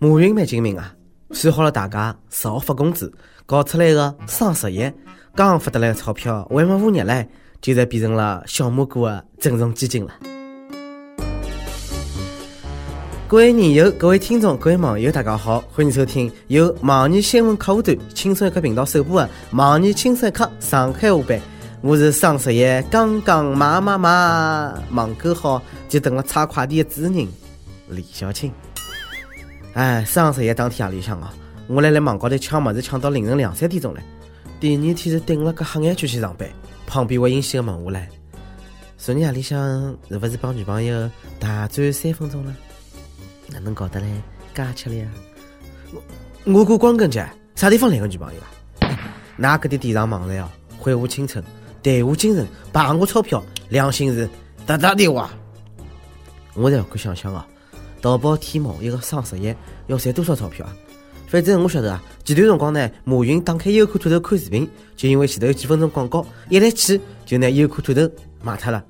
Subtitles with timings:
[0.00, 0.94] 马云蛮精明啊，
[1.32, 3.12] 算好了大家十号发工资，
[3.44, 4.88] 搞出来个双十一，
[5.34, 7.28] 刚发得来的钞票，还没五日嘞，
[7.60, 10.12] 就在变成了小马哥的整容基金了。
[13.26, 21.40] 各位网友、各位听众、各位网友，大家好，欢迎收听由网易新闻客户端轻松一刻频道首播的网易轻松一刻上海话版。
[21.80, 27.26] 我是双十一刚刚买买买，网购好就等了拆快递的主人
[27.88, 28.52] 李小青。
[29.78, 31.32] 哎，双十一当天夜里向啊，
[31.68, 34.00] 我来来网高头抢么子，抢到凌晨两三点钟了。
[34.58, 36.48] 第二天是顶了个黑眼圈去上班，
[36.84, 38.08] 旁边我阴险的问我来：
[38.96, 41.08] 昨日夜里向是不是帮女朋友
[41.38, 42.52] 大战三分钟了？
[43.46, 44.06] 哪能搞得嘞？
[44.52, 45.08] 介吃力啊！
[45.92, 48.98] 我我过光棍节，啥地方来个女朋友啊？
[49.36, 51.44] 那搿点店上忙来哦，挥舞青春，
[51.84, 54.28] 谈我精神，败我钞票，良心是
[54.66, 55.30] 哒哒的哇！
[56.54, 57.46] 我在不敢想想啊，
[58.00, 59.54] 淘宝天猫一个双十一
[59.86, 60.72] 要赚多少钞票啊？
[61.26, 68.10] 反正我晓得啊，前段辰光呢，马云打开优酷土豆看视频，就因为前头有几分钟广告，一来气就拿优酷土豆
[68.42, 68.82] 卖脱了。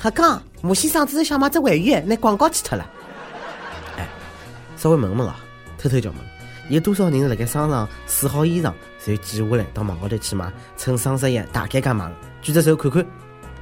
[0.00, 2.88] 瞎讲，马先生只是想买只玩具，拿广告去脱了。
[4.76, 5.36] 稍微问问啊，
[5.78, 6.18] 偷偷叫问，
[6.68, 8.64] 有多少人辣盖商场试好衣裳，
[9.04, 12.12] 然后记下来到网高头去买，趁双十一大减价买的？
[12.42, 13.04] 举只手看看。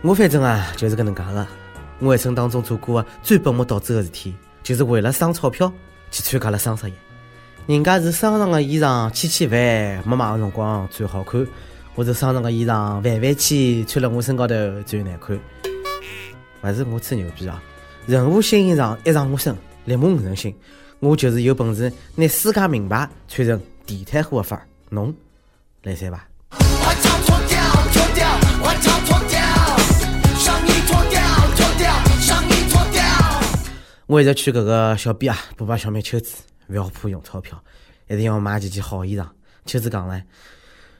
[0.02, 1.46] 我反正啊就是搿能介个。
[2.00, 5.72] 我一生当中做过的最本末倒置的事体，就是为了省钞票
[6.10, 6.92] 去参加了双十一。
[7.66, 11.46] 人家是商场的衣裳千千万没买的辰光最好看，
[11.94, 14.54] 或者商场的衣裳万万千穿了我身高头
[14.84, 15.38] 最难看。
[16.62, 17.62] 勿是我吹牛逼啊，
[18.06, 20.54] 任何新衣裳一上我身，立马五成新。
[21.00, 25.12] 我就是有本事拿世界名牌穿成地摊货的范儿，侬
[25.82, 26.26] 来三吧。
[26.50, 26.58] 我
[34.06, 36.36] 我一直劝搿个小编啊，不把小妹秋子
[36.68, 37.62] 勿要怕用钞票，
[38.08, 39.26] 一定要买几件好衣裳。
[39.64, 40.22] 秋子讲唻，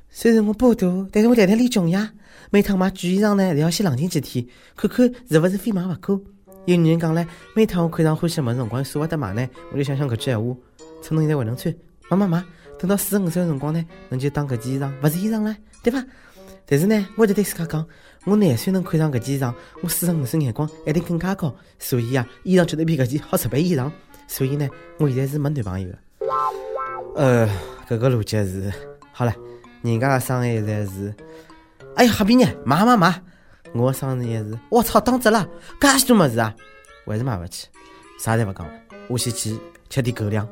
[0.08, 2.12] 虽然我不大，但是我谈谈里穷呀。
[2.50, 4.46] 每趟买贵衣裳呢，侪要先冷静几天，
[4.76, 6.20] 看看是勿是非买勿可。
[6.66, 10.54] 有女人讲唻，每趟我看上欢喜物事辰光，舍勿得买呢，我就想想搿句闲话，
[11.02, 11.74] 趁侬现在还能穿，
[12.10, 12.44] 买买买，
[12.78, 15.98] 等到四十五岁的辰光呢，侬就当搿件衣裳勿是衣裳了，对伐？
[16.66, 17.86] 但是呢，我就对自家讲，
[18.24, 19.52] 我廿岁能看上搿件衣裳，
[19.82, 23.92] 我四十五岁眼光一定更加高，所以啊，衣裳绝对比搿件好十倍以上。
[24.28, 24.68] 所以呢，
[24.98, 25.98] 我现在是没男朋友的。
[27.14, 27.48] 呃，
[27.88, 28.72] 搿个逻辑是
[29.12, 29.34] 好了，
[29.82, 31.14] 人家的生日现在是，
[31.96, 33.22] 哎呀，哈比呢，买买买。
[33.74, 35.48] 我生日也是，我操，打折了，
[35.80, 36.54] 介许多么子啊，
[37.06, 37.68] 还是买勿起，
[38.20, 38.72] 啥侪勿讲了，
[39.08, 39.58] 我先去
[39.88, 40.46] 吃点狗粮。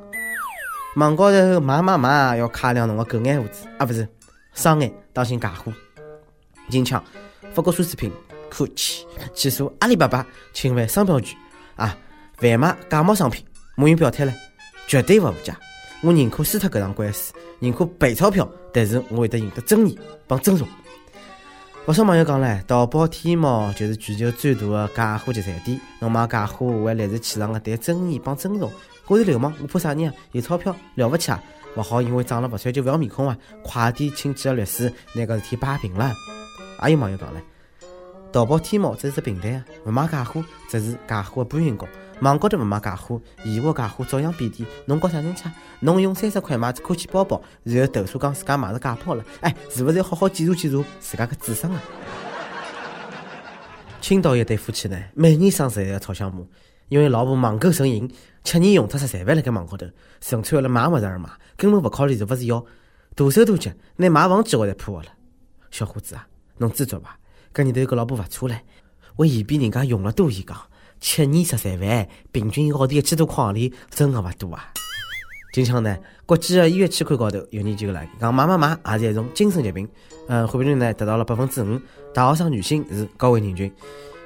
[0.97, 4.09] 网高头买买买，要卡亮侬个狗眼胡子啊，不是，
[4.55, 5.71] 商眼当心假货。
[6.71, 7.03] 金枪，
[7.53, 8.13] 法国奢侈品
[8.49, 11.37] 可气起诉阿里巴巴侵犯商标权
[11.77, 11.97] 啊，
[12.37, 13.45] 贩卖假冒商品。
[13.77, 14.33] 马云表态了，
[14.87, 15.55] 绝对勿误解，
[16.03, 20.69] 我宁可输脱搿场官司，宁可赔钞票，但是我会得赢得尊严帮尊重。
[21.87, 25.81] 不少网友讲嘞，淘宝天猫就是全球最大的假货集散地。
[25.99, 28.71] 侬买假货还来自气场的谈尊严帮尊重。
[29.07, 30.15] 我是流氓，我怕啥人啊？
[30.33, 31.43] 有钞票了不起啊？
[31.77, 33.37] 勿好因为长了勿帅就勿要面孔啊！
[33.65, 36.15] 快点请几个律师拿搿事体摆平了。
[36.89, 37.41] 也有网友讲唻，
[38.33, 41.89] 淘宝天猫这是只平台啊，勿卖假货只是假货的搬运工。
[42.21, 44.67] 网高头勿卖假货，现货假货照样遍地。
[44.85, 45.45] 侬搞啥人吃？
[45.81, 51.83] 侬用三十块买只科技包包，然后投诉讲自家买了假包了，哎，是勿是要好好检查检查自家个智商啊？
[54.01, 56.43] 青岛一对夫妻呢，每年双十一要吵相骂，
[56.89, 58.11] 因为老婆网购成瘾，
[58.45, 59.87] 七年用脱十三万辣盖网高头，
[60.21, 62.65] 纯粹为了买物事而买，根本勿考虑是勿是要，
[63.15, 65.09] 大手大脚，拿买房计划侪破了。
[65.71, 66.27] 小伙子啊，
[66.61, 67.19] 侬知足伐？
[67.55, 68.57] 搿年头有个老婆勿错唻，
[69.17, 70.57] 为嫌比人家用了多，伊讲。
[71.01, 74.71] 七年十三万，平均一个号头一千多块行钿，真的勿多啊！
[75.55, 79.89] 近腔呢，国际个医院期刊高头有研究了，讲买买买也是一种精神疾病。
[80.29, 81.81] 嗯，患病率呢达到了百分之五，
[82.13, 83.73] 大学生女性是高危人群。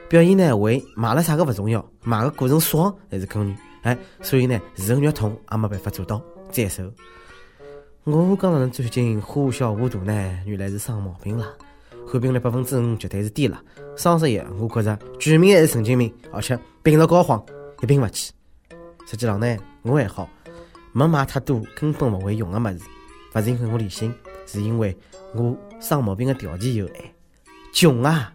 [0.08, 3.56] 表现呢为买了啥个勿重要，买个过程爽还是根源。
[3.82, 6.20] 哎，所以呢，受肉痛也没办法做到
[6.50, 6.82] 再瘦。
[8.02, 11.46] 我讲了，最近花小花大呢，原来是生毛病了。
[12.06, 13.60] 患病率百分之五绝对是低了。
[13.96, 17.44] 双十一，我觉着全民还是神经病，而且病了高慌，
[17.82, 18.32] 一病勿起。
[19.06, 20.28] 实际上呢，我还好，
[20.92, 22.84] 没买太多根本勿会用的么子。
[23.34, 24.14] 勿是因为我理性，
[24.46, 24.96] 是因为
[25.34, 26.94] 我生毛病的条件有限，
[27.72, 28.32] 穷啊！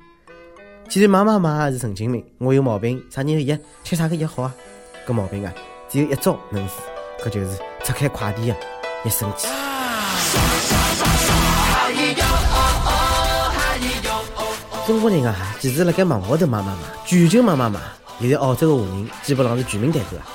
[0.87, 3.57] 既然买买买是神经病，我有毛病，啥人药？
[3.83, 4.55] 吃啥个药好啊？
[5.07, 5.53] 搿毛病啊，
[5.87, 6.73] 只有一招能治，
[7.23, 8.55] 搿就是拆开快递的
[9.05, 9.47] 一生气。
[14.89, 17.79] 中国人啊，其实辣盖网高头买买买，全球买买买。
[18.19, 20.25] 现在澳洲的华人基本上是全民代购啊。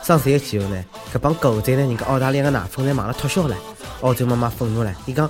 [0.00, 3.56] 双十一前后呢，搿帮狗仔呢，人家澳大利亚个奶粉侪卖了脱销了。
[4.02, 5.28] 澳洲妈妈愤怒了，伊讲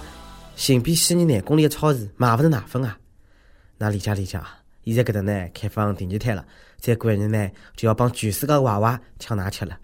[0.56, 2.99] 寻遍悉尼廿公里个超市买勿着奶粉啊！
[3.78, 4.58] 那理解理解啊！
[4.84, 6.44] 现在搿搭呢开放第二胎了，
[6.78, 9.75] 再过一年呢就要帮全世界个娃娃抢奶吃了。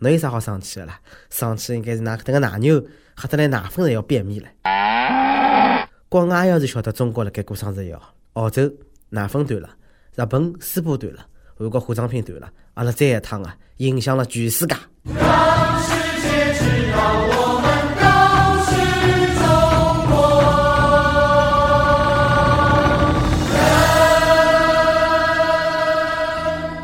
[0.00, 1.00] 侬有啥好生气个啦？
[1.30, 2.84] 生气应该是㑚搿搭个奶牛
[3.16, 4.48] 喝得来奶粉侪要便秘了。
[6.10, 8.00] 国外要是晓得中国辣盖过双十一哦，
[8.34, 8.68] 澳洲
[9.10, 9.70] 奶粉断了，
[10.16, 11.24] 日本水果断了，
[11.56, 14.74] 韩国化妆品断了，阿拉再一趟啊，影响了全世界。
[15.04, 16.98] 让世界知道
[17.30, 17.32] 我
[17.62, 18.04] 们都
[18.66, 18.72] 是
[19.38, 19.46] 中
[20.10, 20.12] 国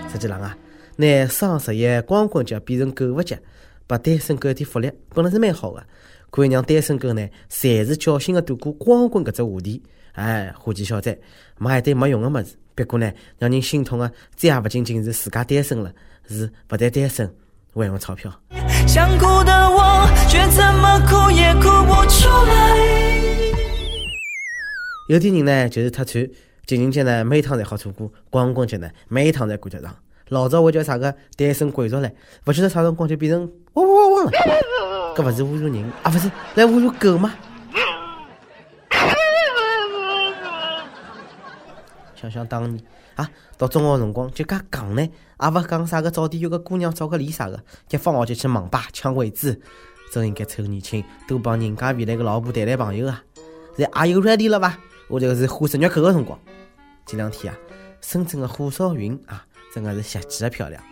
[0.07, 0.11] 人。
[0.13, 0.57] 实际上啊，
[0.95, 3.43] 拿双十一光棍节变成购物节，
[3.89, 5.85] 拨单身狗一点福利，本来是蛮好的。
[6.31, 9.83] 可以让单身狗呢，暂时侥幸的度过光棍搿只话题，
[10.13, 11.17] 哎，花钱消灾，
[11.59, 12.57] 买一堆没用的物事。
[12.75, 15.93] 别过呢，让人心痛的，再也勿仅仅是自家单身了，
[16.29, 17.31] 是不但单身，
[17.75, 18.33] 还用钞票。
[18.87, 22.77] 想哭的我，却怎么哭也哭不出来。
[25.09, 26.27] 有的人呢，就是太馋，
[26.67, 29.95] 情人节呢，每趟侪好错过；光棍节呢，每趟侪赶得上。
[30.29, 32.15] 老早我叫啥个单身贵族嘞，
[32.47, 34.33] 勿晓得啥辰光就变成汪汪汪汪了。
[35.17, 37.35] 搿勿是侮辱人啊，勿是来侮辱狗吗？
[42.21, 42.85] 想想当年
[43.15, 47.59] 啊，到中学辰光就介戆呢，也勿讲啥个早点有个姑娘找个理啥个，
[47.89, 49.59] 一放学就去网吧抢位置，
[50.13, 53.25] 真应该趁年轻多帮人家未来个老婆谈谈朋友啊！
[53.75, 54.79] 现在 Are you ready 了伐？
[55.09, 56.39] 我这个是花十月口个辰光，
[57.07, 57.59] 前两天啊，
[58.03, 60.83] 深圳个火烧云啊，真的是邪气的漂亮，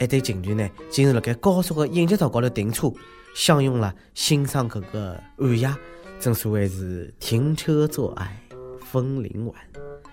[0.00, 2.90] 一对情侣呢，竟然辣盖高速个应急道高头停车。
[3.36, 5.70] 享用了欣赏搿个暗夜，
[6.18, 8.40] 正所谓是停车坐爱
[8.80, 9.54] 枫林晚。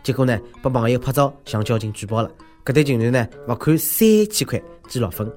[0.04, 2.30] 结果呢，被网友拍照向交警举报了。
[2.66, 5.32] 搿对情侣呢，罚款三千块记六分。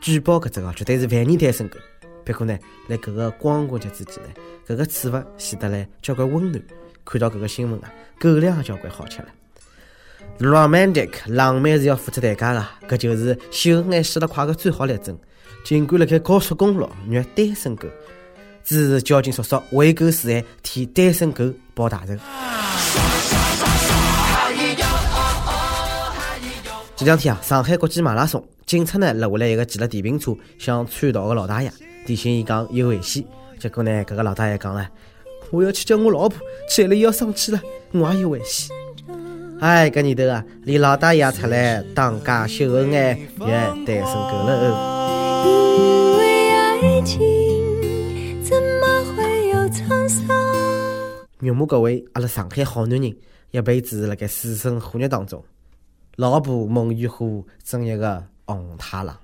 [0.00, 1.76] 举报搿只个绝对是万年单身狗。
[2.24, 2.58] 不过呢，
[2.88, 4.28] 辣搿个光棍节之际呢，
[4.66, 6.62] 搿个处罚显得来交关温暖。
[7.04, 9.28] 看到搿个新闻啊，狗粮也交关好吃了。
[10.38, 15.18] Romantic 浪漫是要付出代价的，搿就是秀恩爱死得快的最好例证。
[15.64, 17.88] 尽管辣盖高速公路虐单身狗，
[18.64, 22.14] 支持交警叔叔为狗示爱，替单身狗报大仇。
[27.00, 31.72] 前两天啊，上海国际马拉松，警察呢拦下来一个骑了电瓶车想窜逃的老大爷，
[32.04, 33.24] 提醒伊讲有危险。
[33.58, 34.86] 结果呢，搿个老大爷讲了
[35.50, 36.38] ：“我要去叫我老婆，
[36.68, 37.62] 吃了要生气了，
[37.92, 38.68] 我也有危险。”
[39.60, 45.46] 哎，搿年头啊，连老大爷出来当家秀恩爱虐单身狗了。
[45.46, 47.18] 因为爱情
[48.44, 50.36] 怎么会有沧桑？
[51.40, 53.16] 愿慕各位阿拉上海好男人
[53.52, 55.42] 一辈子辣盖水深火热当中，
[56.20, 59.18] 老婆梦与虎，真一个红太狼。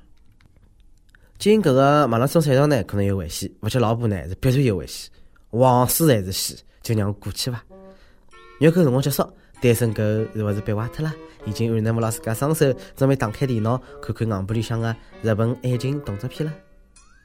[1.39, 5.11] 进搿个马拉松赛道呢，可能有危险；勿接老婆呢，是必然有危险。
[5.51, 7.63] 往事还是戏，就让过去伐。
[8.59, 9.23] 虐狗辰光结束，
[9.61, 11.13] 单身狗是勿是被坏脱了？
[11.45, 16.55] 已经按捺勿牢自家双手，准备打开电脑看看硬盘里向的日本爱情动作片了。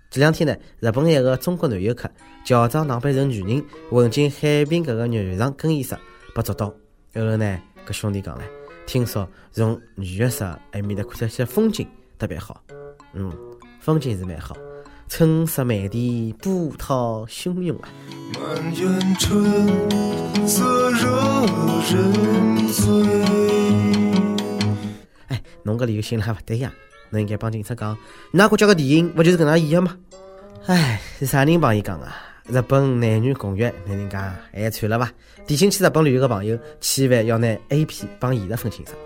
[0.09, 2.11] 这两天呢，日本一个中国男游客
[2.43, 5.97] 乔装打扮成女人，混进海滨搿个浴场更衣室
[6.35, 6.65] 被捉到。
[6.67, 6.75] 后
[7.13, 7.57] 头呢，
[7.87, 8.43] 搿兄弟讲了，
[8.85, 11.87] 听说从女浴室埃面搭看出去风景
[12.17, 12.61] 特别好。
[13.13, 13.31] 嗯，
[13.79, 14.55] 风景是蛮好，
[15.07, 17.89] 春色满地，波涛汹涌啊。
[18.33, 21.47] 满园春色惹
[21.89, 22.81] 人醉。
[25.63, 26.71] 侬搿理由寻了还勿对呀？
[27.11, 27.97] 侬应该帮警察讲，
[28.33, 29.97] 㑚国家个电影勿就是搿能演的吗？
[30.67, 32.15] 哎，是啥人帮伊讲啊？
[32.47, 35.09] 日本男女共浴，那人家还惨了伐？
[35.45, 38.97] 提醒去日本旅游个朋友，千万要拿 A P 帮现实分清爽。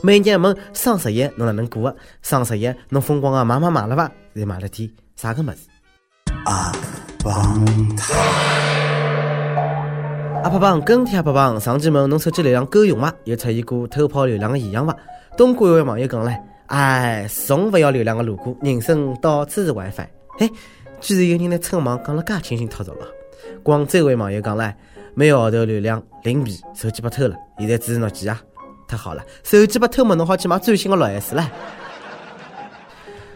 [0.00, 1.96] 每年问双十一侬哪能过个？
[2.22, 4.10] 双十一侬疯狂个买买买了伐？
[4.34, 5.56] 侪买了点啥个物事？
[6.44, 6.72] 阿
[7.22, 8.14] 邦塔，
[10.42, 13.12] 阿帕邦跟帖阿帕邦，上期问侬手机流量够用伐？
[13.24, 14.96] 有出现过偷跑流量个现象伐？
[15.36, 16.36] 东莞一位网友讲嘞
[16.66, 20.06] ：“哎，从勿要流量的路过，人生到处是 WiFi。”
[20.38, 20.50] 哎，
[21.04, 23.06] 居然有人来蹭网讲了介清新脱俗啊。
[23.62, 24.74] 广州一位网友讲了
[25.14, 28.40] ：“每个号头流量零币，手机被偷了，现在支持诺基亚，
[28.88, 31.46] 太好了，手机被偷嘛，侬好去买最新的六 S 了。”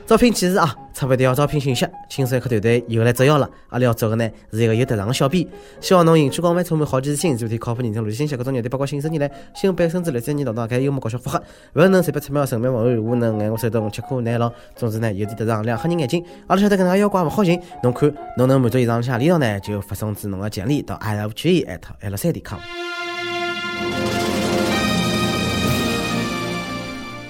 [0.08, 0.74] 招聘启事啊！
[0.94, 3.46] 差不多要招聘信息，轻松一刻团队又来捉妖了。
[3.68, 5.46] 阿拉要招的呢是一个有特长的小编，
[5.82, 11.38] 希望侬兴趣广泛，充满好奇心，做点靠谱、认真、逻辑信息，各种热点八卦、新生热来，新北甚至六三年老大开幽默搞笑、符合，
[11.74, 14.50] 勿能随便出妙、神秘、网友无能爱我手动吃苦耐劳。
[14.74, 16.24] 总之呢，有点特长，亮黑人眼睛。
[16.46, 22.58] 阿拉晓得搿能介妖怪勿好寻，侬看侬能满足以上下理由呢，就发送至侬的简历到 i love q e at l 三点 com。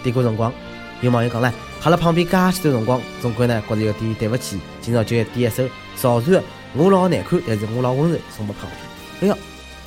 [0.05, 0.53] 点过辰光，
[1.01, 1.53] 有网友讲了。
[1.81, 5.63] 哈了旁边介许多辰光，总归呢觉着有点对勿起，今朝就要点一首
[5.97, 6.41] 赵传的
[6.75, 8.69] 《我老难看，但是我老温柔》送拨旁
[9.21, 9.31] 边。
[9.31, 9.39] 哎哟，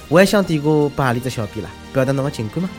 [0.08, 2.70] 我还想点歌拨何里只小编啦，表达侬个情感嘛？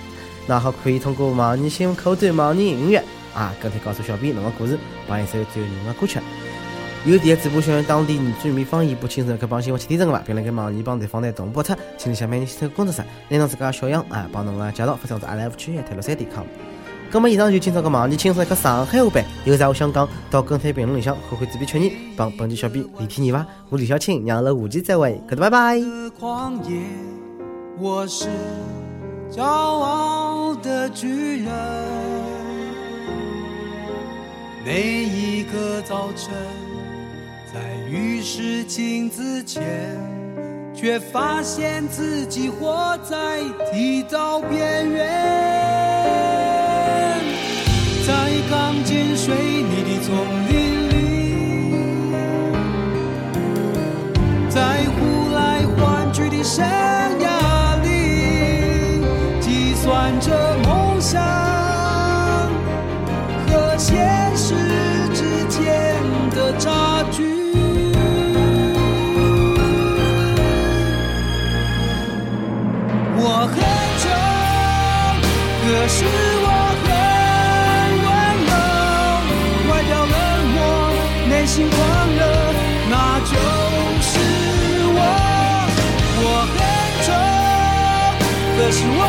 [0.46, 3.04] 那好，可以通过网易新闻客户端、网易音乐
[3.34, 6.18] 啊，跟帖告诉小编侬个故事，帮一首最有人的歌曲。
[7.04, 10.20] 有电主播想用当地居民方言播轻松一刻帮新闻去听真个伐？
[10.20, 16.44] 并辣盖网易帮地方台同步播出，请你下面联系这个工作室，拿侬自家小样啊，帮侬个介绍发送至 i love 区泰六三点 com。
[17.12, 23.44] 咁么以上就今朝个网易轻松一刻上海话版，有啥话想讲，到跟帖评论里向后悔主编确认，帮本期小编李天你伐？
[23.68, 25.78] 我李小青，让了下期再会，搿头拜拜。
[27.78, 28.30] 我是
[29.30, 31.52] 骄傲的巨人，
[34.64, 36.32] 每一个早晨。
[37.52, 39.62] 在浴室镜子前，
[40.74, 45.61] 却发现自己活在剃刀边缘，
[49.16, 50.10] 水泥的丛
[50.48, 50.52] 林
[50.90, 50.92] 里，
[54.48, 54.60] 在
[54.94, 55.38] 呼来
[55.76, 56.64] 唤去的生
[57.20, 57.26] 涯
[57.82, 57.86] 里，
[59.40, 60.26] 计算着
[60.64, 61.20] 梦想
[63.46, 63.90] 和现
[64.36, 64.54] 实
[65.14, 65.62] 之间
[66.34, 67.22] 的差距。
[73.24, 73.56] 我很
[74.02, 74.04] 久，
[75.62, 75.98] 可是
[81.52, 81.76] 心狂
[82.16, 82.22] 热，
[82.88, 83.36] 那就
[84.00, 84.10] 是
[84.88, 84.98] 我。
[86.24, 86.56] 我很
[87.04, 87.12] 丑，
[88.56, 89.00] 可是我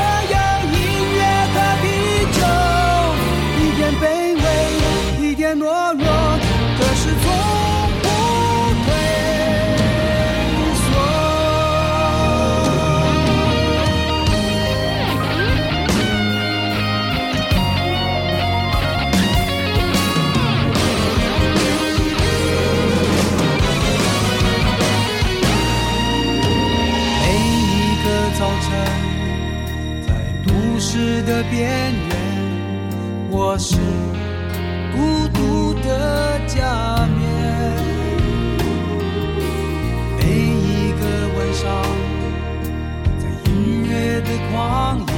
[31.56, 31.70] 边
[32.10, 32.18] 缘，
[33.30, 33.76] 我是
[34.92, 37.22] 孤独的假面。
[40.18, 41.04] 每一个
[41.38, 41.62] 晚上，
[43.20, 45.14] 在音乐的旷野，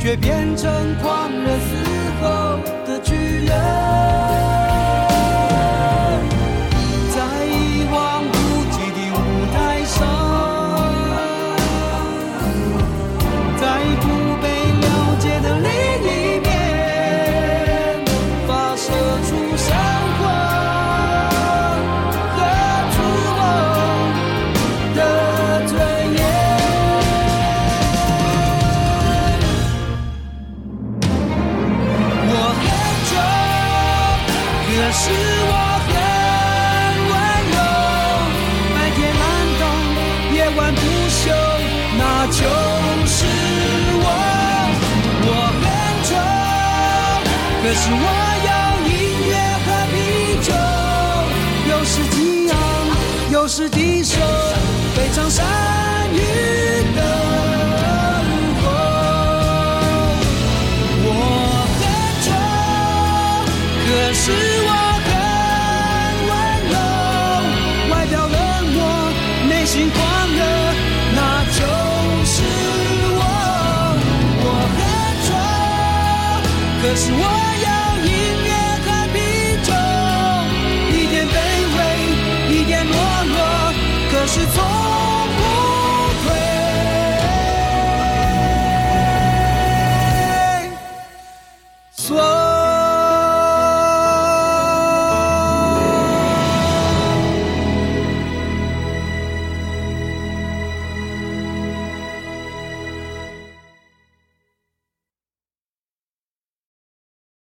[0.00, 0.66] 却变成
[1.00, 1.25] 狂
[47.86, 47.96] 是我
[48.48, 48.50] 有
[48.90, 48.94] 音
[49.30, 49.94] 乐和啤
[50.42, 50.50] 酒，
[51.70, 52.16] 有时激
[52.48, 52.52] 昂，
[53.30, 54.18] 有时低首，
[54.96, 55.46] 非常善
[56.12, 56.18] 于
[56.96, 57.00] 等
[58.60, 58.64] 候。
[61.04, 61.08] 我
[61.78, 61.80] 很
[62.26, 62.28] 丑，
[63.86, 64.24] 可是
[64.66, 64.70] 我
[65.06, 65.08] 很
[66.26, 66.34] 温
[66.72, 66.74] 柔，
[67.94, 68.36] 外表冷
[68.74, 68.78] 漠，
[69.48, 69.96] 内心狂
[70.34, 70.42] 热，
[71.14, 71.18] 那
[71.54, 71.62] 就
[72.24, 72.42] 是
[73.14, 73.22] 我。
[74.42, 74.78] 我很
[75.22, 75.28] 丑，
[76.82, 77.35] 可是我。
[84.36, 84.65] 是错。